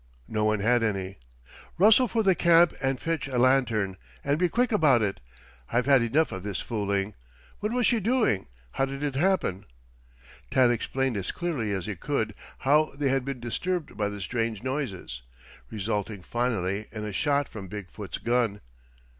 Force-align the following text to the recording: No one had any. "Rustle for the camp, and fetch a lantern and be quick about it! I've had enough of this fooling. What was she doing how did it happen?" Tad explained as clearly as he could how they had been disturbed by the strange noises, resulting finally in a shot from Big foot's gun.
No 0.27 0.45
one 0.45 0.61
had 0.61 0.81
any. 0.81 1.19
"Rustle 1.77 2.07
for 2.07 2.23
the 2.23 2.33
camp, 2.33 2.73
and 2.81 2.99
fetch 2.99 3.27
a 3.27 3.37
lantern 3.37 3.97
and 4.23 4.39
be 4.39 4.49
quick 4.49 4.71
about 4.71 5.03
it! 5.03 5.19
I've 5.71 5.85
had 5.85 6.01
enough 6.01 6.31
of 6.31 6.41
this 6.41 6.59
fooling. 6.59 7.13
What 7.59 7.71
was 7.71 7.85
she 7.85 7.99
doing 7.99 8.47
how 8.71 8.85
did 8.85 9.03
it 9.03 9.13
happen?" 9.13 9.63
Tad 10.49 10.71
explained 10.71 11.17
as 11.17 11.31
clearly 11.31 11.71
as 11.71 11.85
he 11.85 11.95
could 11.95 12.33
how 12.65 12.93
they 12.95 13.09
had 13.09 13.23
been 13.23 13.39
disturbed 13.39 13.95
by 13.95 14.09
the 14.09 14.21
strange 14.21 14.63
noises, 14.63 15.21
resulting 15.69 16.23
finally 16.23 16.87
in 16.91 17.05
a 17.05 17.13
shot 17.13 17.47
from 17.47 17.67
Big 17.67 17.91
foot's 17.91 18.17
gun. 18.17 18.59